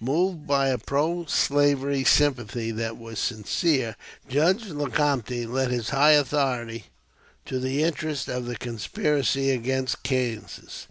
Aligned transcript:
Moved 0.00 0.46
by 0.46 0.68
a 0.68 0.78
pro 0.78 1.26
slavery 1.26 2.02
sympathy 2.02 2.70
that 2.70 2.96
was 2.96 3.18
sincere, 3.18 3.94
Judge 4.26 4.70
Lecompte 4.70 5.44
lent 5.46 5.70
his 5.70 5.90
high 5.90 6.12
authority 6.12 6.86
to 7.44 7.58
the 7.60 7.82
interests 7.82 8.26
of 8.28 8.46
the 8.46 8.56
conspiracy 8.56 9.50
against 9.50 10.02
Kansas. 10.02 10.86